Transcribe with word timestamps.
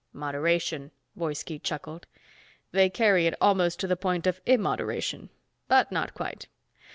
"Moderation," 0.13 0.89
Woiski 1.15 1.59
chuckled. 1.61 2.07
"They 2.71 2.89
carry 2.89 3.27
it 3.27 3.35
almost 3.39 3.79
to 3.81 3.87
the 3.87 3.95
point 3.95 4.25
of 4.25 4.41
immoderation. 4.47 5.29
But 5.67 5.91
not 5.91 6.15
quite. 6.15 6.47